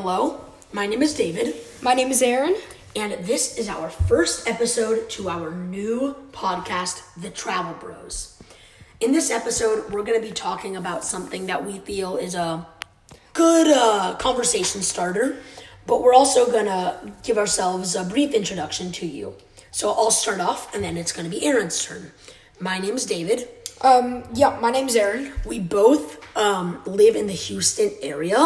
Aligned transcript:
Hello, 0.00 0.40
my 0.72 0.86
name 0.86 1.02
is 1.02 1.12
David, 1.12 1.56
My 1.82 1.92
name 1.92 2.12
is 2.12 2.22
Aaron. 2.22 2.54
and 2.94 3.14
this 3.26 3.58
is 3.58 3.68
our 3.68 3.90
first 3.90 4.46
episode 4.46 5.10
to 5.10 5.28
our 5.28 5.50
new 5.50 6.14
podcast, 6.30 7.02
The 7.20 7.30
Travel 7.30 7.74
Bros. 7.80 8.40
In 9.00 9.10
this 9.10 9.28
episode, 9.32 9.92
we're 9.92 10.04
going 10.04 10.22
to 10.22 10.24
be 10.24 10.32
talking 10.32 10.76
about 10.76 11.04
something 11.04 11.46
that 11.46 11.66
we 11.66 11.80
feel 11.80 12.16
is 12.16 12.36
a 12.36 12.64
good 13.32 13.66
uh, 13.76 14.14
conversation 14.20 14.82
starter, 14.82 15.38
but 15.84 16.00
we're 16.00 16.14
also 16.14 16.46
going 16.46 16.66
to 16.66 17.12
give 17.24 17.36
ourselves 17.36 17.96
a 17.96 18.04
brief 18.04 18.32
introduction 18.34 18.92
to 18.92 19.04
you. 19.04 19.34
So 19.72 19.90
I'll 19.90 20.12
start 20.12 20.38
off, 20.38 20.72
and 20.76 20.84
then 20.84 20.96
it's 20.96 21.10
going 21.10 21.28
to 21.28 21.36
be 21.36 21.44
Aaron's 21.44 21.84
turn. 21.84 22.12
My 22.60 22.78
name 22.78 22.94
is 22.94 23.04
David. 23.04 23.48
Um, 23.80 24.22
yeah, 24.32 24.56
my 24.60 24.70
name's 24.70 24.94
Aaron. 24.94 25.32
We 25.44 25.58
both 25.58 26.24
um, 26.36 26.82
live 26.86 27.16
in 27.16 27.26
the 27.26 27.32
Houston 27.32 27.90
area. 28.00 28.36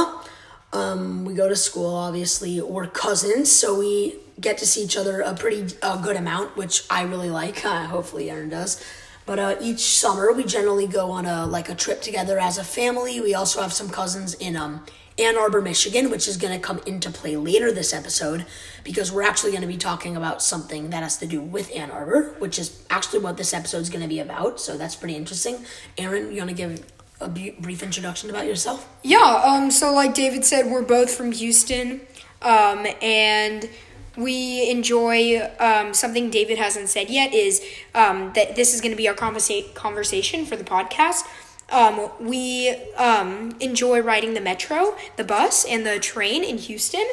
Um, 0.72 1.24
we 1.24 1.34
go 1.34 1.48
to 1.48 1.56
school, 1.56 1.94
obviously. 1.94 2.60
We're 2.60 2.86
cousins, 2.86 3.52
so 3.52 3.78
we 3.78 4.16
get 4.40 4.58
to 4.58 4.66
see 4.66 4.82
each 4.82 4.96
other 4.96 5.20
a 5.20 5.34
pretty 5.34 5.76
uh, 5.82 6.00
good 6.00 6.16
amount, 6.16 6.56
which 6.56 6.84
I 6.88 7.02
really 7.02 7.30
like. 7.30 7.64
Uh, 7.64 7.86
hopefully, 7.86 8.30
Aaron 8.30 8.48
does. 8.48 8.82
But 9.24 9.38
uh, 9.38 9.56
each 9.60 9.80
summer, 9.80 10.32
we 10.32 10.44
generally 10.44 10.86
go 10.86 11.10
on 11.10 11.26
a 11.26 11.46
like 11.46 11.68
a 11.68 11.74
trip 11.74 12.02
together 12.02 12.38
as 12.38 12.58
a 12.58 12.64
family. 12.64 13.20
We 13.20 13.34
also 13.34 13.60
have 13.60 13.72
some 13.72 13.88
cousins 13.88 14.34
in 14.34 14.56
um, 14.56 14.84
Ann 15.18 15.36
Arbor, 15.36 15.60
Michigan, 15.60 16.10
which 16.10 16.26
is 16.26 16.36
going 16.36 16.54
to 16.54 16.58
come 16.58 16.80
into 16.86 17.10
play 17.10 17.36
later 17.36 17.70
this 17.70 17.92
episode 17.92 18.46
because 18.82 19.12
we're 19.12 19.22
actually 19.22 19.50
going 19.50 19.62
to 19.62 19.68
be 19.68 19.76
talking 19.76 20.16
about 20.16 20.42
something 20.42 20.90
that 20.90 21.02
has 21.02 21.18
to 21.18 21.26
do 21.26 21.40
with 21.40 21.70
Ann 21.76 21.90
Arbor, 21.90 22.34
which 22.38 22.58
is 22.58 22.84
actually 22.90 23.20
what 23.20 23.36
this 23.36 23.52
episode 23.52 23.78
is 23.78 23.90
going 23.90 24.02
to 24.02 24.08
be 24.08 24.18
about. 24.18 24.58
So 24.58 24.76
that's 24.76 24.96
pretty 24.96 25.14
interesting. 25.14 25.64
Aaron, 25.98 26.32
you 26.32 26.38
want 26.38 26.50
to 26.50 26.56
give 26.56 26.84
a 27.22 27.28
brief 27.28 27.82
introduction 27.82 28.30
about 28.30 28.46
yourself? 28.46 28.88
Yeah, 29.02 29.42
um, 29.44 29.70
so 29.70 29.92
like 29.92 30.14
David 30.14 30.44
said, 30.44 30.70
we're 30.70 30.82
both 30.82 31.14
from 31.14 31.32
Houston, 31.32 32.00
um, 32.42 32.86
and 33.00 33.68
we 34.16 34.70
enjoy 34.70 35.40
um, 35.58 35.94
something 35.94 36.30
David 36.30 36.58
hasn't 36.58 36.88
said 36.88 37.08
yet 37.08 37.32
is 37.32 37.62
um, 37.94 38.32
that 38.34 38.56
this 38.56 38.74
is 38.74 38.80
going 38.80 38.92
to 38.92 38.96
be 38.96 39.08
our 39.08 39.14
conversa- 39.14 39.72
conversation 39.74 40.44
for 40.44 40.56
the 40.56 40.64
podcast. 40.64 41.22
Um, 41.70 42.10
we 42.20 42.70
um, 42.98 43.56
enjoy 43.60 44.02
riding 44.02 44.34
the 44.34 44.40
metro, 44.40 44.94
the 45.16 45.24
bus, 45.24 45.64
and 45.64 45.86
the 45.86 45.98
train 45.98 46.44
in 46.44 46.58
Houston. 46.58 47.06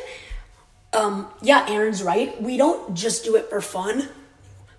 Um, 0.91 1.27
yeah, 1.41 1.65
Aaron's 1.69 2.03
right. 2.03 2.41
We 2.41 2.57
don't 2.57 2.95
just 2.95 3.23
do 3.23 3.35
it 3.35 3.49
for 3.49 3.61
fun. 3.61 4.09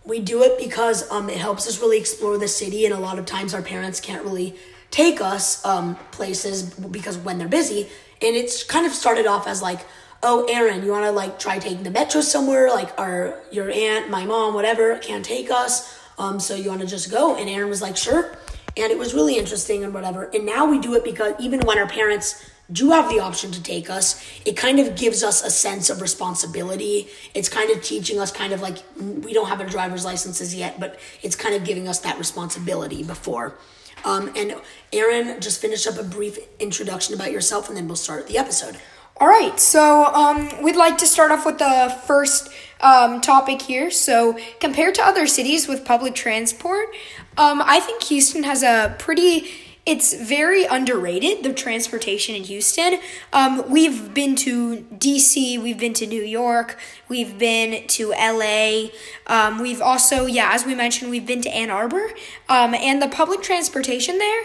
We 0.05 0.21
do 0.21 0.43
it 0.43 0.59
because 0.59 1.11
um, 1.11 1.31
it 1.31 1.39
helps 1.39 1.67
us 1.67 1.81
really 1.81 1.99
explore 1.99 2.37
the 2.37 2.49
city, 2.49 2.85
and 2.85 2.93
a 2.93 2.99
lot 2.99 3.19
of 3.19 3.25
times 3.25 3.55
our 3.55 3.63
parents 3.63 4.01
can't 4.01 4.25
really 4.25 4.57
take 4.91 5.21
us 5.21 5.65
um, 5.65 5.97
places 6.13 6.63
because 6.63 7.17
when 7.19 7.39
they're 7.39 7.49
busy. 7.49 7.89
And 8.23 8.37
it's 8.37 8.65
kind 8.65 8.87
of 8.87 8.93
started 8.93 9.27
off 9.27 9.47
as 9.47 9.63
like, 9.63 9.81
oh, 10.23 10.47
Aaron, 10.51 10.85
you 10.85 10.91
want 10.91 11.05
to 11.05 11.11
like 11.11 11.39
try 11.39 11.59
taking 11.59 11.83
the 11.83 11.91
metro 11.91 12.21
somewhere? 12.21 12.69
Like 12.69 12.99
our 12.99 13.39
your 13.51 13.71
aunt, 13.71 14.11
my 14.11 14.25
mom, 14.25 14.55
whatever 14.55 14.99
can't 14.99 15.25
take 15.25 15.51
us. 15.51 15.99
Um, 16.19 16.39
so 16.39 16.55
you 16.55 16.69
want 16.69 16.83
to 16.83 16.87
just 16.87 17.11
go? 17.11 17.37
And 17.37 17.49
Aaron 17.49 17.71
was 17.71 17.81
like, 17.81 17.97
sure. 17.97 18.37
And 18.77 18.93
it 18.93 18.99
was 18.99 19.15
really 19.15 19.37
interesting 19.37 19.85
and 19.85 19.95
whatever. 19.95 20.25
And 20.35 20.45
now 20.45 20.71
we 20.71 20.79
do 20.79 20.95
it 20.95 21.03
because 21.03 21.35
even 21.41 21.61
when 21.61 21.79
our 21.79 21.89
parents 21.89 22.45
do 22.73 22.91
have 22.91 23.11
the 23.11 23.21
option 23.21 23.51
to 23.53 23.63
take 23.63 23.91
us, 23.91 24.25
it 24.45 24.57
kind 24.57 24.79
of 24.79 24.97
gives 24.97 25.23
us 25.23 25.43
a 25.43 25.51
sense 25.51 25.91
of 25.91 26.01
responsibility. 26.01 27.09
It's 27.35 27.49
kind 27.49 27.71
of 27.71 27.83
teaching 27.83 28.19
us, 28.19 28.31
kind 28.31 28.53
of 28.53 28.61
like 28.61 28.79
we 28.99 29.33
don't 29.33 29.49
have 29.49 29.61
our 29.61 29.67
driver's 29.67 30.05
licenses 30.05 30.55
yet, 30.55 30.79
but 30.79 30.99
it's 31.23 31.37
kind 31.37 31.55
of 31.55 31.65
giving 31.65 31.89
us 31.89 32.01
that 32.01 32.19
responsibility 32.19 33.03
before. 33.03 33.57
Um, 34.05 34.33
and 34.37 34.55
Aaron, 34.93 35.41
just 35.41 35.61
finish 35.61 35.87
up 35.87 35.99
a 35.99 36.05
brief 36.05 36.39
introduction 36.59 37.15
about 37.15 37.33
yourself, 37.33 37.69
and 37.69 37.77
then 37.77 37.87
we'll 37.87 37.97
start 37.97 38.27
the 38.29 38.39
episode. 38.39 38.77
All 39.17 39.29
right, 39.29 39.61
so 39.61 40.07
um, 40.07 40.63
we'd 40.63 40.77
like 40.77 40.97
to 40.99 41.07
start 41.07 41.31
off 41.31 41.45
with 41.45 41.59
the 41.59 41.95
first 42.07 42.49
um, 42.81 43.21
topic 43.21 43.61
here. 43.61 43.91
So, 43.91 44.39
compared 44.61 44.95
to 44.95 45.03
other 45.03 45.27
cities 45.27 45.69
with 45.69 45.85
public 45.85 46.15
transport, 46.15 46.89
um, 47.37 47.61
I 47.63 47.81
think 47.81 48.03
Houston 48.05 48.45
has 48.45 48.63
a 48.63 48.97
pretty 48.99 49.51
it's 49.91 50.15
very 50.15 50.65
underrated 50.67 51.43
the 51.43 51.53
transportation 51.53 52.37
in 52.37 52.45
Houston. 52.45 53.01
Um, 53.33 53.69
we've 53.69 54.15
been 54.15 54.37
to 54.37 54.87
DC, 54.95 55.61
we've 55.61 55.81
been 55.81 55.95
to 55.95 56.07
New 56.07 56.23
York, 56.23 56.79
we've 57.09 57.37
been 57.37 57.89
to 57.89 58.11
LA. 58.11 58.91
Um, 59.27 59.61
we've 59.61 59.81
also, 59.81 60.27
yeah, 60.27 60.53
as 60.53 60.65
we 60.65 60.77
mentioned, 60.77 61.11
we've 61.11 61.27
been 61.27 61.43
to 61.43 61.51
Ann 61.51 61.71
Arbor, 61.71 62.09
um, 62.49 62.73
and 62.73 63.03
the 63.03 63.09
public 63.09 63.43
transportation 63.43 64.19
there. 64.19 64.43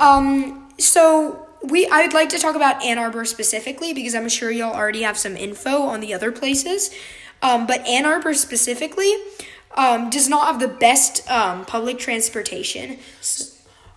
Um, 0.00 0.68
so 0.78 1.46
we, 1.62 1.86
I 1.86 2.02
would 2.02 2.12
like 2.12 2.30
to 2.30 2.38
talk 2.38 2.56
about 2.56 2.84
Ann 2.84 2.98
Arbor 2.98 3.24
specifically 3.24 3.94
because 3.94 4.16
I'm 4.16 4.28
sure 4.28 4.50
y'all 4.50 4.74
already 4.74 5.02
have 5.02 5.16
some 5.16 5.36
info 5.36 5.82
on 5.82 6.00
the 6.00 6.12
other 6.12 6.32
places. 6.32 6.90
Um, 7.40 7.68
but 7.68 7.86
Ann 7.86 8.04
Arbor 8.04 8.34
specifically 8.34 9.14
um, 9.76 10.10
does 10.10 10.28
not 10.28 10.48
have 10.48 10.60
the 10.60 10.66
best 10.66 11.24
public 11.26 12.00
transportation. 12.00 12.98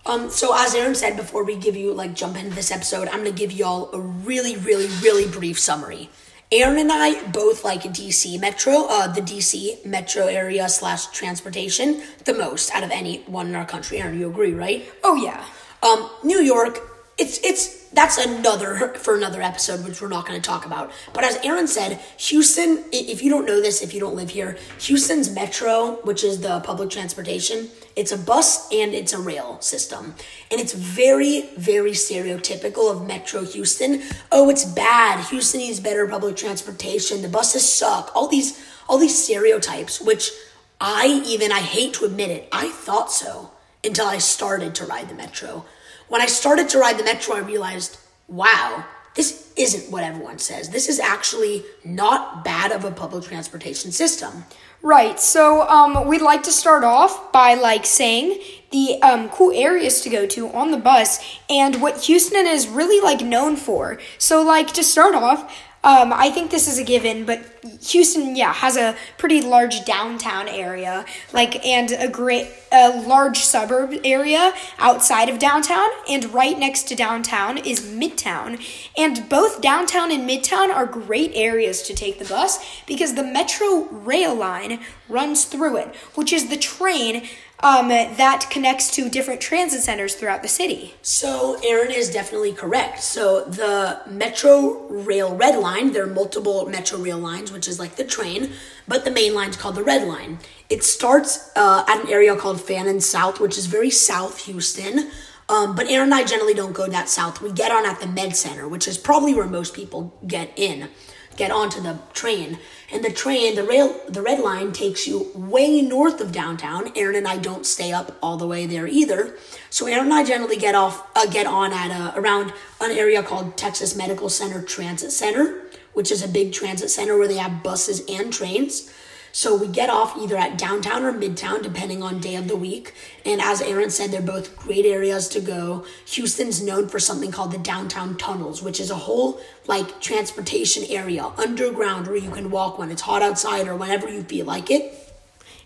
Um, 0.04 0.30
so 0.30 0.52
as 0.54 0.74
Aaron 0.74 0.94
said 0.94 1.16
before 1.16 1.44
we 1.44 1.56
give 1.56 1.76
you 1.76 1.92
like 1.92 2.14
jump 2.14 2.36
into 2.36 2.54
this 2.54 2.70
episode, 2.70 3.08
I'm 3.08 3.18
gonna 3.18 3.32
give 3.32 3.52
y'all 3.52 3.90
a 3.92 4.00
really, 4.00 4.56
really, 4.56 4.88
really 5.00 5.26
brief 5.30 5.58
summary. 5.58 6.10
Aaron 6.50 6.78
and 6.78 6.92
I 6.92 7.22
both 7.28 7.64
like 7.64 7.82
DC 7.82 8.38
Metro, 8.38 8.86
uh, 8.88 9.06
the 9.06 9.22
DC 9.22 9.86
Metro 9.86 10.26
area 10.26 10.68
slash 10.68 11.06
transportation 11.06 12.02
the 12.24 12.34
most 12.34 12.74
out 12.74 12.82
of 12.82 12.90
anyone 12.90 13.46
in 13.46 13.54
our 13.54 13.64
country. 13.64 13.98
Aaron, 14.00 14.18
you 14.18 14.28
agree, 14.28 14.52
right? 14.52 14.84
Oh 15.02 15.14
yeah. 15.14 15.44
Um, 15.82 16.10
New 16.22 16.40
York, 16.40 16.91
it's 17.22 17.38
it's 17.44 17.82
that's 17.92 18.18
another 18.18 18.88
for 18.94 19.14
another 19.16 19.40
episode, 19.42 19.84
which 19.84 20.00
we're 20.02 20.08
not 20.08 20.26
going 20.26 20.40
to 20.40 20.46
talk 20.46 20.66
about. 20.66 20.90
But 21.12 21.24
as 21.24 21.38
Aaron 21.44 21.68
said, 21.68 22.00
Houston. 22.16 22.84
If 22.90 23.22
you 23.22 23.30
don't 23.30 23.46
know 23.46 23.60
this, 23.60 23.80
if 23.80 23.94
you 23.94 24.00
don't 24.00 24.16
live 24.16 24.30
here, 24.30 24.58
Houston's 24.80 25.30
Metro, 25.30 26.00
which 26.02 26.24
is 26.24 26.40
the 26.40 26.60
public 26.60 26.90
transportation, 26.90 27.68
it's 27.94 28.10
a 28.10 28.18
bus 28.18 28.70
and 28.72 28.92
it's 28.92 29.12
a 29.12 29.20
rail 29.20 29.60
system, 29.60 30.14
and 30.50 30.60
it's 30.60 30.72
very 30.72 31.50
very 31.56 31.92
stereotypical 31.92 32.90
of 32.90 33.06
Metro 33.06 33.44
Houston. 33.44 34.02
Oh, 34.32 34.50
it's 34.50 34.64
bad. 34.64 35.24
Houston 35.26 35.60
needs 35.60 35.78
better 35.78 36.06
public 36.08 36.36
transportation. 36.36 37.22
The 37.22 37.28
buses 37.28 37.66
suck. 37.68 38.10
All 38.16 38.26
these 38.26 38.60
all 38.88 38.98
these 38.98 39.22
stereotypes, 39.22 40.00
which 40.00 40.32
I 40.80 41.22
even 41.24 41.52
I 41.52 41.60
hate 41.60 41.94
to 41.94 42.04
admit 42.04 42.30
it, 42.30 42.48
I 42.50 42.68
thought 42.68 43.12
so 43.12 43.52
until 43.84 44.06
I 44.06 44.18
started 44.18 44.74
to 44.76 44.86
ride 44.86 45.08
the 45.08 45.14
metro. 45.14 45.64
When 46.12 46.20
I 46.20 46.26
started 46.26 46.68
to 46.68 46.78
ride 46.78 46.98
the 46.98 47.04
metro, 47.04 47.36
I 47.36 47.38
realized, 47.38 47.96
wow, 48.28 48.84
this 49.14 49.50
isn't 49.56 49.90
what 49.90 50.04
everyone 50.04 50.38
says. 50.38 50.68
This 50.68 50.86
is 50.86 51.00
actually 51.00 51.64
not 51.86 52.44
bad 52.44 52.70
of 52.70 52.84
a 52.84 52.90
public 52.90 53.24
transportation 53.24 53.92
system. 53.92 54.44
Right. 54.82 55.18
So 55.18 55.66
um, 55.70 56.06
we'd 56.06 56.20
like 56.20 56.42
to 56.42 56.52
start 56.52 56.84
off 56.84 57.32
by 57.32 57.54
like 57.54 57.86
saying 57.86 58.42
the 58.72 59.00
um, 59.00 59.30
cool 59.30 59.52
areas 59.52 60.02
to 60.02 60.10
go 60.10 60.26
to 60.26 60.50
on 60.50 60.70
the 60.70 60.76
bus 60.76 61.18
and 61.48 61.80
what 61.80 62.02
Houston 62.02 62.46
is 62.46 62.68
really 62.68 63.02
like 63.02 63.22
known 63.22 63.56
for. 63.56 63.98
So 64.18 64.42
like 64.42 64.70
to 64.72 64.84
start 64.84 65.14
off, 65.14 65.50
um, 65.84 66.12
I 66.12 66.30
think 66.30 66.52
this 66.52 66.68
is 66.68 66.78
a 66.78 66.84
given, 66.84 67.24
but 67.24 67.40
Houston, 67.88 68.36
yeah, 68.36 68.52
has 68.52 68.76
a 68.76 68.94
pretty 69.18 69.40
large 69.40 69.84
downtown 69.84 70.48
area, 70.48 71.04
like 71.32 71.64
and 71.66 71.90
a 71.90 72.08
great, 72.08 72.48
a 72.70 73.00
large 73.00 73.38
suburb 73.38 73.92
area 74.04 74.52
outside 74.78 75.28
of 75.28 75.40
downtown, 75.40 75.88
and 76.08 76.32
right 76.32 76.56
next 76.56 76.84
to 76.84 76.94
downtown 76.94 77.58
is 77.58 77.80
Midtown, 77.80 78.64
and 78.96 79.28
both 79.28 79.60
downtown 79.60 80.12
and 80.12 80.28
Midtown 80.28 80.72
are 80.72 80.86
great 80.86 81.32
areas 81.34 81.82
to 81.82 81.94
take 81.94 82.20
the 82.20 82.26
bus 82.26 82.60
because 82.86 83.14
the 83.14 83.24
Metro 83.24 83.86
rail 83.90 84.36
line 84.36 84.78
runs 85.08 85.46
through 85.46 85.78
it, 85.78 85.96
which 86.14 86.32
is 86.32 86.48
the 86.48 86.56
train 86.56 87.28
um, 87.62 87.88
that 87.88 88.48
connects 88.50 88.90
to 88.96 89.08
different 89.08 89.40
transit 89.40 89.82
centers 89.82 90.14
throughout 90.14 90.42
the 90.42 90.48
city. 90.48 90.94
So 91.02 91.58
Aaron 91.64 91.92
is 91.92 92.10
definitely 92.10 92.52
correct. 92.52 93.02
So 93.02 93.44
the 93.44 94.00
Metro 94.10 94.80
Rail 94.88 95.34
Red 95.36 95.58
Line, 95.60 95.92
there 95.92 96.04
are 96.04 96.12
multiple 96.12 96.68
Metro 96.68 96.98
Rail 96.98 97.18
lines, 97.18 97.52
which 97.52 97.68
is 97.68 97.78
like 97.78 97.96
the 97.96 98.04
train, 98.04 98.50
but 98.88 99.04
the 99.04 99.10
main 99.10 99.34
line 99.34 99.50
is 99.50 99.56
called 99.56 99.76
the 99.76 99.84
Red 99.84 100.08
Line. 100.08 100.38
It 100.68 100.82
starts 100.82 101.52
uh, 101.54 101.84
at 101.86 102.04
an 102.04 102.10
area 102.10 102.34
called 102.34 102.60
Fannin 102.60 103.00
South, 103.00 103.38
which 103.38 103.56
is 103.56 103.66
very 103.66 103.90
South 103.90 104.44
Houston. 104.46 105.10
Um, 105.48 105.76
but 105.76 105.88
Aaron 105.90 106.06
and 106.06 106.14
I 106.14 106.24
generally 106.24 106.54
don't 106.54 106.72
go 106.72 106.88
that 106.88 107.08
south. 107.08 107.42
We 107.42 107.52
get 107.52 107.70
on 107.70 107.84
at 107.84 108.00
the 108.00 108.06
Med 108.06 108.34
Center, 108.34 108.66
which 108.66 108.88
is 108.88 108.96
probably 108.96 109.34
where 109.34 109.46
most 109.46 109.74
people 109.74 110.18
get 110.26 110.50
in, 110.56 110.88
get 111.36 111.50
onto 111.50 111.80
the 111.80 111.98
train. 112.12 112.58
And 112.92 113.04
the 113.04 113.12
train, 113.12 113.54
the 113.54 113.64
rail, 113.64 113.98
the 114.08 114.22
red 114.22 114.40
line 114.40 114.72
takes 114.72 115.06
you 115.06 115.30
way 115.34 115.80
north 115.80 116.20
of 116.20 116.32
downtown. 116.32 116.92
Aaron 116.94 117.16
and 117.16 117.28
I 117.28 117.38
don't 117.38 117.64
stay 117.64 117.92
up 117.92 118.16
all 118.22 118.36
the 118.36 118.46
way 118.46 118.66
there 118.66 118.86
either. 118.86 119.36
So 119.70 119.86
Aaron 119.86 120.06
and 120.06 120.14
I 120.14 120.24
generally 120.24 120.56
get 120.56 120.74
off, 120.74 121.06
uh, 121.16 121.26
get 121.26 121.46
on 121.46 121.72
at 121.72 121.90
uh, 121.90 122.12
around 122.18 122.52
an 122.80 122.90
area 122.90 123.22
called 123.22 123.56
Texas 123.56 123.96
Medical 123.96 124.28
Center 124.28 124.62
Transit 124.62 125.12
Center, 125.12 125.62
which 125.94 126.10
is 126.10 126.22
a 126.22 126.28
big 126.28 126.52
transit 126.52 126.90
center 126.90 127.16
where 127.16 127.28
they 127.28 127.36
have 127.36 127.62
buses 127.62 128.02
and 128.08 128.32
trains. 128.32 128.92
So 129.32 129.56
we 129.56 129.66
get 129.66 129.88
off 129.88 130.16
either 130.16 130.36
at 130.36 130.58
downtown 130.58 131.02
or 131.02 131.12
midtown, 131.12 131.62
depending 131.62 132.02
on 132.02 132.20
day 132.20 132.36
of 132.36 132.48
the 132.48 132.56
week. 132.56 132.94
And 133.24 133.40
as 133.40 133.62
Aaron 133.62 133.90
said, 133.90 134.10
they're 134.10 134.20
both 134.20 134.56
great 134.56 134.84
areas 134.84 135.26
to 135.30 135.40
go. 135.40 135.86
Houston's 136.06 136.62
known 136.62 136.88
for 136.88 137.00
something 137.00 137.32
called 137.32 137.52
the 137.52 137.58
downtown 137.58 138.16
tunnels, 138.18 138.62
which 138.62 138.78
is 138.78 138.90
a 138.90 138.96
whole 138.96 139.40
like 139.66 140.00
transportation 140.00 140.84
area 140.88 141.24
underground 141.38 142.06
where 142.06 142.16
you 142.16 142.30
can 142.30 142.50
walk 142.50 142.78
when 142.78 142.90
it's 142.90 143.02
hot 143.02 143.22
outside 143.22 143.66
or 143.66 143.74
whenever 143.74 144.08
you 144.08 144.22
feel 144.22 144.44
like 144.44 144.70
it. 144.70 144.98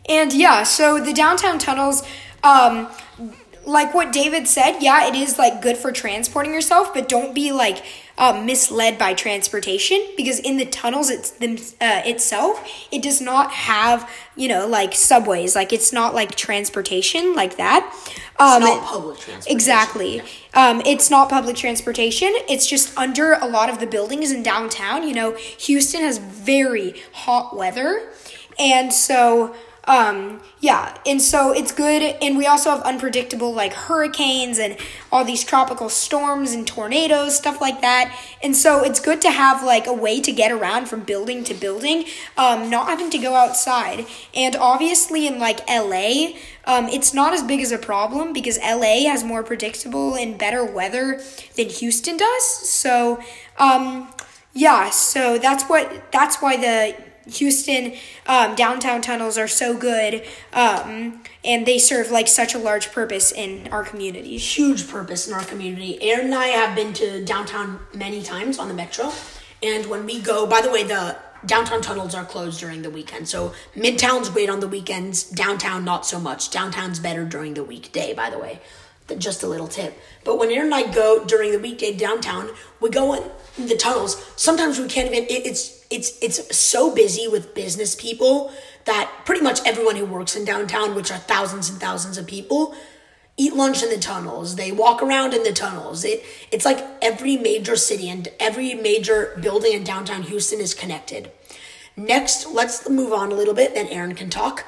And 0.08 0.32
yeah, 0.32 0.62
so 0.62 1.00
the 1.00 1.12
downtown 1.12 1.58
tunnels, 1.58 2.04
um, 2.44 2.88
like 3.66 3.92
what 3.94 4.12
David 4.12 4.46
said, 4.46 4.78
yeah, 4.80 5.08
it 5.08 5.14
is 5.14 5.38
like 5.38 5.60
good 5.60 5.76
for 5.76 5.90
transporting 5.90 6.54
yourself, 6.54 6.94
but 6.94 7.08
don't 7.08 7.34
be 7.34 7.50
like 7.50 7.84
uh, 8.16 8.40
misled 8.44 8.96
by 8.96 9.12
transportation 9.12 10.00
because 10.16 10.38
in 10.38 10.56
the 10.56 10.64
tunnels 10.64 11.10
it's 11.10 11.32
them 11.32 11.56
uh, 11.80 12.00
itself 12.06 12.66
it 12.90 13.02
does 13.02 13.20
not 13.20 13.50
have 13.50 14.10
you 14.36 14.48
know 14.48 14.66
like 14.66 14.94
subways 14.94 15.54
like 15.54 15.70
it's 15.70 15.92
not 15.92 16.14
like 16.14 16.34
transportation 16.34 17.34
like 17.34 17.56
that. 17.56 17.82
Um, 18.38 18.62
it's 18.62 18.70
not 18.70 18.84
public 18.84 19.18
transportation. 19.18 19.56
exactly. 19.56 20.22
Um, 20.54 20.80
it's 20.86 21.10
not 21.10 21.28
public 21.28 21.56
transportation 21.56 22.32
it's 22.48 22.66
just 22.66 22.96
under 22.96 23.34
a 23.34 23.46
lot 23.46 23.68
of 23.68 23.80
the 23.80 23.86
buildings 23.86 24.30
in 24.30 24.42
downtown 24.42 25.06
you 25.06 25.14
know 25.14 25.36
houston 25.58 26.00
has 26.00 26.16
very 26.18 27.02
hot 27.12 27.54
weather 27.54 28.10
and 28.58 28.92
so 28.92 29.54
um, 29.86 30.40
yeah, 30.58 30.96
and 31.06 31.22
so 31.22 31.52
it's 31.52 31.70
good. 31.70 32.02
And 32.20 32.36
we 32.36 32.46
also 32.46 32.70
have 32.70 32.82
unpredictable 32.82 33.54
like 33.54 33.72
hurricanes 33.72 34.58
and 34.58 34.76
all 35.12 35.24
these 35.24 35.44
tropical 35.44 35.88
storms 35.88 36.52
and 36.52 36.66
tornadoes, 36.66 37.36
stuff 37.36 37.60
like 37.60 37.80
that. 37.82 38.16
And 38.42 38.56
so 38.56 38.82
it's 38.82 38.98
good 38.98 39.20
to 39.22 39.30
have 39.30 39.62
like 39.62 39.86
a 39.86 39.92
way 39.92 40.20
to 40.20 40.32
get 40.32 40.50
around 40.50 40.88
from 40.88 41.00
building 41.00 41.44
to 41.44 41.54
building, 41.54 42.04
um, 42.36 42.68
not 42.68 42.88
having 42.88 43.10
to 43.10 43.18
go 43.18 43.34
outside. 43.34 44.06
And 44.34 44.56
obviously, 44.56 45.28
in 45.28 45.38
like 45.38 45.60
LA, 45.68 46.32
um, 46.64 46.88
it's 46.88 47.14
not 47.14 47.32
as 47.32 47.44
big 47.44 47.60
as 47.60 47.70
a 47.70 47.78
problem 47.78 48.32
because 48.32 48.58
LA 48.58 49.08
has 49.08 49.22
more 49.22 49.44
predictable 49.44 50.16
and 50.16 50.36
better 50.36 50.64
weather 50.64 51.20
than 51.54 51.68
Houston 51.68 52.16
does. 52.16 52.68
So, 52.68 53.22
um, 53.56 54.08
yeah, 54.52 54.90
so 54.90 55.38
that's 55.38 55.64
what 55.64 56.10
that's 56.10 56.42
why 56.42 56.56
the 56.56 56.96
Houston 57.32 57.94
um, 58.26 58.54
downtown 58.54 59.02
tunnels 59.02 59.36
are 59.36 59.48
so 59.48 59.76
good, 59.76 60.22
um, 60.52 61.22
and 61.44 61.66
they 61.66 61.78
serve 61.78 62.10
like 62.10 62.28
such 62.28 62.54
a 62.54 62.58
large 62.58 62.92
purpose 62.92 63.32
in 63.32 63.68
our 63.68 63.84
community. 63.84 64.36
Huge 64.36 64.88
purpose 64.88 65.26
in 65.26 65.34
our 65.34 65.44
community. 65.44 66.00
Aaron 66.02 66.26
and 66.26 66.34
I 66.34 66.48
have 66.48 66.76
been 66.76 66.92
to 66.94 67.24
downtown 67.24 67.80
many 67.94 68.22
times 68.22 68.58
on 68.58 68.68
the 68.68 68.74
metro, 68.74 69.12
and 69.62 69.86
when 69.86 70.06
we 70.06 70.20
go, 70.20 70.46
by 70.46 70.60
the 70.60 70.70
way, 70.70 70.84
the 70.84 71.16
downtown 71.44 71.80
tunnels 71.80 72.14
are 72.14 72.24
closed 72.24 72.60
during 72.60 72.82
the 72.82 72.90
weekend. 72.90 73.28
So 73.28 73.52
midtown's 73.74 74.28
great 74.28 74.50
on 74.50 74.60
the 74.60 74.68
weekends. 74.68 75.24
Downtown 75.24 75.84
not 75.84 76.06
so 76.06 76.18
much. 76.18 76.50
Downtown's 76.50 76.98
better 76.98 77.24
during 77.24 77.54
the 77.54 77.64
weekday. 77.64 78.14
By 78.14 78.30
the 78.30 78.38
way, 78.38 78.60
just 79.18 79.42
a 79.42 79.46
little 79.46 79.68
tip. 79.68 79.96
But 80.24 80.38
when 80.38 80.50
Aaron 80.50 80.72
and 80.72 80.74
I 80.74 80.92
go 80.92 81.24
during 81.24 81.52
the 81.52 81.58
weekday 81.58 81.94
downtown, 81.94 82.50
we 82.80 82.90
go 82.90 83.14
in 83.14 83.68
the 83.68 83.76
tunnels. 83.76 84.22
Sometimes 84.36 84.78
we 84.78 84.88
can't 84.88 85.12
even. 85.12 85.24
It, 85.24 85.46
it's 85.46 85.86
it's 85.90 86.18
it's 86.20 86.56
so 86.56 86.94
busy 86.94 87.28
with 87.28 87.54
business 87.54 87.94
people 87.94 88.52
that 88.84 89.10
pretty 89.24 89.42
much 89.42 89.60
everyone 89.64 89.96
who 89.96 90.04
works 90.04 90.36
in 90.36 90.44
downtown, 90.44 90.94
which 90.94 91.10
are 91.10 91.18
thousands 91.18 91.70
and 91.70 91.78
thousands 91.78 92.18
of 92.18 92.26
people, 92.26 92.74
eat 93.36 93.54
lunch 93.54 93.82
in 93.82 93.90
the 93.90 93.98
tunnels. 93.98 94.56
They 94.56 94.72
walk 94.72 95.02
around 95.02 95.34
in 95.34 95.42
the 95.42 95.52
tunnels. 95.52 96.04
It 96.04 96.24
it's 96.50 96.64
like 96.64 96.84
every 97.00 97.36
major 97.36 97.76
city 97.76 98.08
and 98.08 98.28
every 98.40 98.74
major 98.74 99.38
building 99.40 99.72
in 99.72 99.84
downtown 99.84 100.22
Houston 100.22 100.60
is 100.60 100.74
connected. 100.74 101.30
Next, 101.96 102.46
let's 102.52 102.88
move 102.88 103.12
on 103.12 103.32
a 103.32 103.34
little 103.34 103.54
bit. 103.54 103.74
Then 103.74 103.88
Aaron 103.88 104.14
can 104.14 104.28
talk. 104.28 104.64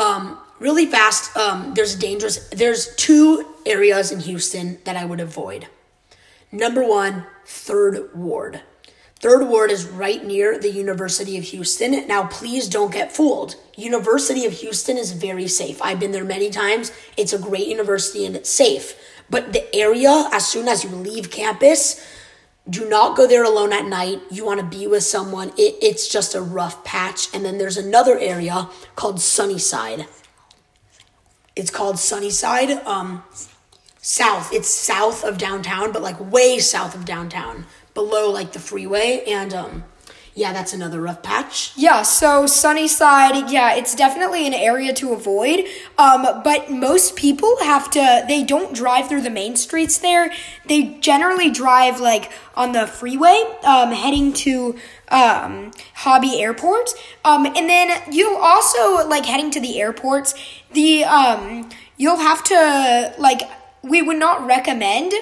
Um, 0.00 0.38
really 0.58 0.86
fast. 0.86 1.36
Um, 1.36 1.74
there's 1.74 1.94
dangerous. 1.94 2.48
There's 2.48 2.94
two 2.96 3.54
areas 3.66 4.10
in 4.10 4.20
Houston 4.20 4.78
that 4.84 4.96
I 4.96 5.04
would 5.04 5.20
avoid. 5.20 5.68
Number 6.50 6.82
one, 6.82 7.26
Third 7.44 8.10
Ward. 8.14 8.62
Third 9.20 9.46
Ward 9.46 9.70
is 9.70 9.84
right 9.84 10.24
near 10.24 10.58
the 10.58 10.70
University 10.70 11.36
of 11.36 11.44
Houston. 11.44 12.08
Now, 12.08 12.26
please 12.26 12.66
don't 12.66 12.90
get 12.90 13.12
fooled. 13.12 13.56
University 13.76 14.46
of 14.46 14.54
Houston 14.54 14.96
is 14.96 15.12
very 15.12 15.46
safe. 15.46 15.80
I've 15.82 16.00
been 16.00 16.12
there 16.12 16.24
many 16.24 16.48
times. 16.48 16.90
It's 17.18 17.34
a 17.34 17.38
great 17.38 17.68
university 17.68 18.24
and 18.24 18.34
it's 18.34 18.48
safe. 18.48 18.98
But 19.28 19.52
the 19.52 19.72
area, 19.76 20.28
as 20.32 20.46
soon 20.46 20.66
as 20.68 20.84
you 20.84 20.90
leave 20.90 21.30
campus, 21.30 22.02
do 22.68 22.88
not 22.88 23.16
go 23.16 23.26
there 23.26 23.44
alone 23.44 23.72
at 23.72 23.86
night. 23.86 24.20
You 24.30 24.44
want 24.44 24.60
to 24.60 24.66
be 24.66 24.86
with 24.86 25.02
someone. 25.02 25.48
It, 25.56 25.76
it's 25.82 26.08
just 26.08 26.34
a 26.34 26.42
rough 26.42 26.84
patch. 26.84 27.34
And 27.34 27.44
then 27.44 27.58
there's 27.58 27.76
another 27.76 28.18
area 28.18 28.68
called 28.96 29.20
Sunnyside. 29.20 30.06
It's 31.56 31.70
called 31.70 31.98
Sunnyside. 31.98 32.70
Um, 32.86 33.24
south. 34.02 34.52
It's 34.52 34.68
south 34.68 35.24
of 35.24 35.38
downtown, 35.38 35.92
but 35.92 36.02
like 36.02 36.18
way 36.32 36.58
south 36.58 36.94
of 36.94 37.04
downtown 37.04 37.66
below 37.94 38.30
like 38.30 38.52
the 38.52 38.58
freeway 38.58 39.22
and 39.26 39.52
um 39.52 39.84
yeah, 40.34 40.52
that's 40.52 40.72
another 40.72 41.00
rough 41.00 41.22
patch. 41.22 41.72
Yeah, 41.76 42.02
so 42.02 42.46
Sunnyside, 42.46 43.50
yeah, 43.50 43.74
it's 43.74 43.94
definitely 43.94 44.46
an 44.46 44.54
area 44.54 44.92
to 44.94 45.12
avoid. 45.12 45.64
Um, 45.98 46.42
but 46.44 46.70
most 46.70 47.16
people 47.16 47.56
have 47.62 47.90
to, 47.90 48.24
they 48.28 48.44
don't 48.44 48.74
drive 48.74 49.08
through 49.08 49.22
the 49.22 49.30
main 49.30 49.56
streets 49.56 49.98
there. 49.98 50.32
They 50.66 50.98
generally 51.00 51.50
drive 51.50 52.00
like 52.00 52.30
on 52.54 52.72
the 52.72 52.86
freeway, 52.86 53.42
um, 53.64 53.92
heading 53.92 54.32
to 54.34 54.76
um, 55.08 55.72
Hobby 55.94 56.40
Airport. 56.40 56.90
Um, 57.24 57.46
and 57.46 57.68
then 57.68 58.02
you'll 58.12 58.36
also, 58.36 59.06
like, 59.08 59.26
heading 59.26 59.50
to 59.52 59.60
the 59.60 59.80
airports, 59.80 60.34
the, 60.72 61.04
um, 61.04 61.68
you'll 61.96 62.18
have 62.18 62.44
to, 62.44 63.14
like, 63.18 63.42
we 63.82 64.02
would 64.02 64.18
not 64.18 64.46
recommend 64.46 65.12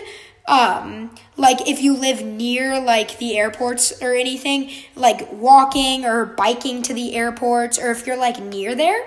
um 0.48 1.10
like 1.36 1.68
if 1.68 1.80
you 1.80 1.94
live 1.94 2.24
near 2.24 2.80
like 2.80 3.18
the 3.18 3.36
airports 3.38 3.92
or 4.02 4.14
anything 4.14 4.70
like 4.96 5.30
walking 5.32 6.04
or 6.04 6.24
biking 6.24 6.82
to 6.82 6.94
the 6.94 7.14
airports 7.14 7.78
or 7.78 7.90
if 7.90 8.06
you're 8.06 8.16
like 8.16 8.40
near 8.42 8.74
there 8.74 9.04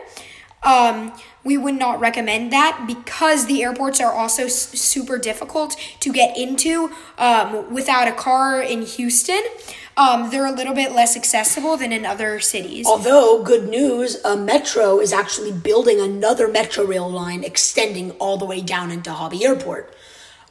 um 0.64 1.12
we 1.44 1.58
would 1.58 1.74
not 1.74 2.00
recommend 2.00 2.54
that 2.54 2.84
because 2.86 3.48
the 3.48 3.64
airports 3.64 4.00
are 4.00 4.14
also 4.14 4.44
s- 4.44 4.70
super 4.80 5.18
difficult 5.18 5.76
to 6.00 6.14
get 6.14 6.38
into 6.38 6.92
um, 7.18 7.74
without 7.74 8.08
a 8.08 8.12
car 8.12 8.62
in 8.62 8.84
Houston. 8.84 9.42
Um, 9.98 10.30
they're 10.30 10.46
a 10.46 10.52
little 10.52 10.76
bit 10.76 10.92
less 10.92 11.18
accessible 11.18 11.78
than 11.78 11.92
in 11.92 12.06
other 12.06 12.40
cities. 12.40 12.86
Although, 12.86 13.42
good 13.44 13.68
news, 13.68 14.24
a 14.24 14.38
Metro 14.38 15.00
is 15.00 15.12
actually 15.12 15.52
building 15.52 16.00
another 16.00 16.48
Metro 16.48 16.84
rail 16.86 17.10
line 17.10 17.44
extending 17.44 18.12
all 18.12 18.38
the 18.38 18.46
way 18.46 18.62
down 18.62 18.92
into 18.92 19.12
Hobby 19.12 19.44
Airport. 19.44 19.92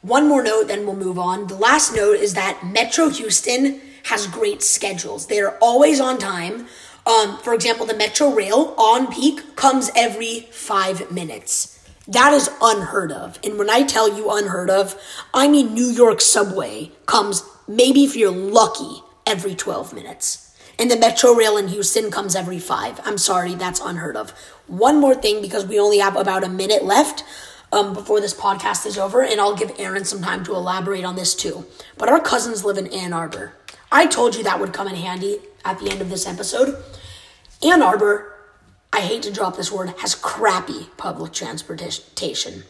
One 0.03 0.29
more 0.29 0.43
note, 0.43 0.69
then 0.69 0.87
we'll 0.87 0.97
move 0.97 1.19
on. 1.19 1.47
The 1.47 1.57
last 1.57 1.95
note 1.95 2.17
is 2.17 2.33
that 2.33 2.65
Metro 2.65 3.11
Houston 3.11 3.81
has 4.05 4.27
great 4.27 4.63
schedules. 4.63 5.27
They 5.27 5.41
are 5.41 5.59
always 5.61 6.01
on 6.01 6.19
time. 6.19 6.67
Um, 7.07 7.37
for 7.39 7.53
example, 7.53 7.85
the 7.85 7.97
Metro 7.97 8.31
Rail 8.33 8.75
on 8.79 9.13
peak 9.13 9.57
comes 9.57 9.91
every 9.95 10.49
five 10.53 11.11
minutes. 11.11 11.87
That 12.09 12.33
is 12.33 12.51
unheard 12.63 13.13
of. 13.13 13.39
And 13.45 13.59
when 13.59 13.69
I 13.69 13.83
tell 13.83 14.17
you 14.17 14.31
unheard 14.31 14.71
of, 14.71 14.99
I 15.35 15.49
mean 15.49 15.75
New 15.75 15.89
York 15.89 16.23
subway 16.23 16.93
comes 17.05 17.43
maybe 17.69 18.03
if 18.03 18.17
you're 18.17 18.33
lucky 18.33 19.03
every 19.27 19.55
12 19.55 19.93
minutes. 19.93 20.57
And 20.79 20.91
the 20.91 20.97
Metro 20.97 21.35
Rail 21.35 21.59
in 21.59 21.69
Houston 21.69 22.11
comes 22.11 22.35
every 22.35 22.59
five. 22.59 23.01
I'm 23.05 23.19
sorry, 23.19 23.55
that's 23.55 23.81
unheard 23.81 24.17
of. 24.17 24.31
One 24.67 24.99
more 24.99 25.15
thing 25.15 25.43
because 25.43 25.67
we 25.67 25.79
only 25.79 25.99
have 25.99 26.17
about 26.17 26.43
a 26.43 26.49
minute 26.49 26.85
left 26.85 27.23
um, 27.73 27.95
before 27.95 28.21
this 28.21 28.35
podcast 28.35 28.87
is 28.87 28.99
over, 28.99 29.23
and 29.23 29.41
I'll 29.41 29.57
give 29.57 29.73
Aaron 29.79 30.05
some 30.05 30.23
time 30.23 30.45
to 30.45 30.55
elaborate 30.55 31.05
on 31.05 31.17
this 31.17 31.35
too. 31.35 31.67
But 31.97 32.09
our 32.09 32.21
cousins 32.21 32.65
live 32.65 32.79
in 32.79 32.89
Ann 32.89 33.13
Arbor. 33.13 33.55
I 33.93 34.07
told 34.07 34.37
you 34.37 34.43
that 34.45 34.61
would 34.61 34.73
come 34.73 34.89
in 34.89 34.95
handy 34.95 35.39
at 35.65 35.79
the 35.79 35.91
end 35.91 36.01
of 36.01 36.11
this 36.11 36.27
episode. 36.27 36.83
Ann 37.63 37.83
Arbor, 37.83 38.33
I 38.93 39.01
hate 39.01 39.23
to 39.23 39.33
drop 39.33 39.57
this 39.57 39.71
word, 39.71 39.95
has 39.99 40.15
crappy 40.15 40.89
public 40.97 41.33
transportation. 41.33 42.65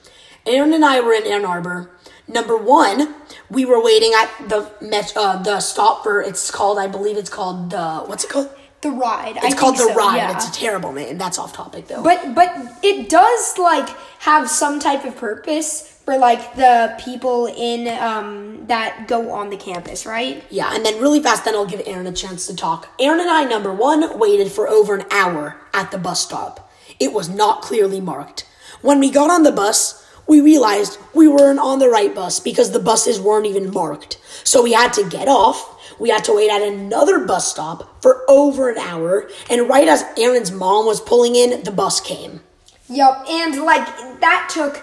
Aaron 0.46 0.72
and 0.72 0.84
I 0.84 1.00
were 1.00 1.12
in 1.12 1.26
Ann 1.26 1.44
Arbor. 1.44 1.90
Number 2.26 2.56
one, 2.56 3.14
we 3.50 3.64
were 3.64 3.82
waiting 3.82 4.12
at 4.14 4.48
the 4.48 4.70
met, 4.80 5.12
uh, 5.16 5.42
the 5.42 5.60
stop 5.60 6.02
for 6.02 6.22
it's 6.22 6.50
called 6.50 6.78
I 6.78 6.86
believe 6.86 7.16
it's 7.16 7.30
called 7.30 7.70
the 7.70 8.00
what's 8.06 8.24
it 8.24 8.30
called 8.30 8.50
the 8.82 8.90
ride. 8.90 9.36
It's 9.36 9.54
I 9.54 9.56
called 9.56 9.76
the 9.76 9.88
so, 9.88 9.94
ride. 9.94 10.16
yeah. 10.16 10.36
It's 10.36 10.48
a 10.48 10.52
terrible 10.52 10.92
name. 10.92 11.18
That's 11.18 11.38
off 11.38 11.52
topic 11.52 11.86
though. 11.88 12.02
But 12.02 12.34
but 12.34 12.50
it 12.82 13.08
does 13.08 13.58
like 13.58 13.88
have 14.20 14.48
some 14.50 14.80
type 14.80 15.04
of 15.04 15.16
purpose 15.16 15.86
for 16.04 16.16
like 16.16 16.54
the 16.54 16.96
people 17.04 17.46
in 17.46 17.86
um 17.98 18.66
that 18.66 19.06
go 19.06 19.30
on 19.32 19.50
the 19.50 19.56
campus, 19.56 20.06
right? 20.06 20.42
Yeah, 20.50 20.74
and 20.74 20.84
then 20.84 21.00
really 21.00 21.22
fast, 21.22 21.44
then 21.44 21.54
I'll 21.54 21.66
give 21.66 21.82
Aaron 21.86 22.06
a 22.06 22.12
chance 22.12 22.46
to 22.46 22.56
talk. 22.56 22.88
Aaron 22.98 23.20
and 23.20 23.30
I, 23.30 23.44
number 23.44 23.72
one, 23.72 24.18
waited 24.18 24.50
for 24.50 24.68
over 24.68 24.94
an 24.94 25.04
hour 25.10 25.56
at 25.74 25.90
the 25.90 25.98
bus 25.98 26.22
stop. 26.22 26.70
It 26.98 27.12
was 27.12 27.28
not 27.28 27.62
clearly 27.62 28.00
marked. 28.00 28.46
When 28.82 28.98
we 29.00 29.10
got 29.10 29.30
on 29.30 29.42
the 29.42 29.52
bus, 29.52 30.06
we 30.26 30.40
realized 30.40 30.98
we 31.14 31.26
weren't 31.26 31.58
on 31.58 31.80
the 31.80 31.88
right 31.88 32.14
bus 32.14 32.40
because 32.40 32.70
the 32.70 32.78
buses 32.78 33.20
weren't 33.20 33.46
even 33.46 33.72
marked. 33.72 34.18
So 34.44 34.62
we 34.62 34.72
had 34.72 34.92
to 34.94 35.08
get 35.08 35.28
off. 35.28 35.79
We 36.00 36.08
had 36.08 36.24
to 36.24 36.34
wait 36.34 36.50
at 36.50 36.62
another 36.62 37.26
bus 37.26 37.50
stop 37.50 38.02
for 38.02 38.24
over 38.28 38.70
an 38.70 38.78
hour. 38.78 39.28
And 39.50 39.68
right 39.68 39.86
as 39.86 40.04
Aaron's 40.18 40.50
mom 40.50 40.86
was 40.86 41.00
pulling 41.00 41.36
in, 41.36 41.62
the 41.62 41.70
bus 41.70 42.00
came. 42.00 42.40
Yep, 42.88 43.26
and 43.28 43.62
like 43.62 43.86
that 44.20 44.50
took 44.52 44.82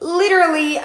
literally, 0.00 0.78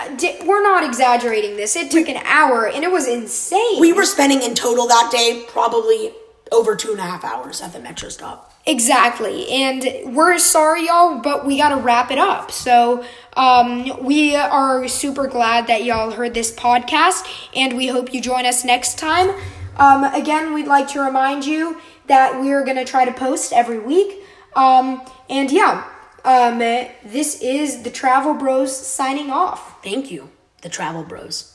we're 0.48 0.64
not 0.64 0.84
exaggerating 0.84 1.56
this, 1.56 1.76
it 1.76 1.92
took 1.92 2.10
an 2.10 2.18
hour 2.26 2.68
and 2.68 2.84
it 2.84 2.92
was 2.92 3.08
insane. 3.08 3.80
We 3.80 3.94
were 3.94 4.06
spending 4.06 4.42
in 4.42 4.56
total 4.56 4.88
that 4.88 5.10
day 5.12 5.46
probably 5.50 6.14
over 6.52 6.76
two 6.76 6.92
and 6.92 7.00
a 7.00 7.04
half 7.04 7.24
hours 7.24 7.62
at 7.62 7.74
the 7.74 7.80
metro 7.80 8.10
stop. 8.10 8.54
Exactly. 8.66 9.50
And 9.50 10.16
we're 10.16 10.38
sorry, 10.40 10.88
y'all, 10.88 11.20
but 11.20 11.46
we 11.46 11.58
got 11.58 11.70
to 11.70 11.78
wrap 11.78 12.12
it 12.12 12.18
up. 12.18 12.50
So, 12.52 13.04
um, 13.36 14.04
we 14.04 14.36
are 14.36 14.88
super 14.88 15.28
glad 15.28 15.68
that 15.68 15.84
y'all 15.84 16.12
heard 16.12 16.34
this 16.34 16.56
podcast, 16.56 17.28
and 17.56 17.76
we 17.76 17.88
hope 17.88 18.14
you 18.14 18.22
join 18.22 18.46
us 18.46 18.64
next 18.64 18.98
time. 18.98 19.36
Um, 19.78 20.04
again, 20.04 20.54
we'd 20.54 20.68
like 20.68 20.88
to 20.90 21.02
remind 21.02 21.46
you 21.46 21.80
that 22.08 22.40
we're 22.40 22.64
going 22.64 22.78
to 22.78 22.86
try 22.86 23.06
to 23.06 23.12
post 23.12 23.54
every 23.54 23.80
week. 23.80 24.24
Um, 24.56 25.02
and 25.30 25.52
yeah, 25.52 25.86
um, 26.26 26.60
this 26.60 27.42
is 27.42 27.84
the 27.84 27.90
Travel 27.90 28.34
Bros 28.34 28.76
signing 28.76 29.32
off. 29.32 29.84
Thank 29.84 30.12
you, 30.12 30.30
the 30.62 30.70
Travel 30.70 31.04
Bros. 31.04 31.53